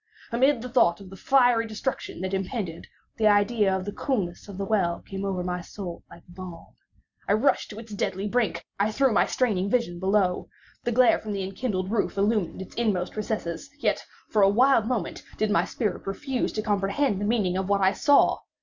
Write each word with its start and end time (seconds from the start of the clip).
Amid 0.31 0.63
the 0.63 0.69
thought 0.69 0.99
of 0.99 1.11
the 1.11 1.15
fiery 1.15 1.67
destruction 1.67 2.21
that 2.21 2.33
impended, 2.33 2.87
the 3.17 3.27
idea 3.27 3.71
of 3.77 3.85
the 3.85 3.91
coolness 3.91 4.47
of 4.47 4.57
the 4.57 4.65
well 4.65 4.99
came 5.05 5.23
over 5.23 5.43
my 5.43 5.61
soul 5.61 6.03
like 6.09 6.23
balm. 6.27 6.73
I 7.27 7.33
rushed 7.33 7.69
to 7.69 7.77
its 7.77 7.93
deadly 7.93 8.27
brink. 8.27 8.65
I 8.79 8.91
threw 8.91 9.13
my 9.13 9.27
straining 9.27 9.69
vision 9.69 9.99
below. 9.99 10.49
The 10.85 10.91
glare 10.91 11.19
from 11.19 11.33
the 11.33 11.43
enkindled 11.43 11.91
roof 11.91 12.17
illumined 12.17 12.63
its 12.63 12.73
inmost 12.73 13.15
recesses. 13.15 13.69
Yet, 13.77 14.03
for 14.31 14.41
a 14.41 14.49
wild 14.49 14.87
moment, 14.87 15.21
did 15.37 15.51
my 15.51 15.65
spirit 15.65 16.07
refuse 16.07 16.51
to 16.53 16.63
comprehend 16.63 17.21
the 17.21 17.25
meaning 17.25 17.55
of 17.55 17.69
what 17.69 17.81
I 17.81 17.93
saw. 17.93 18.39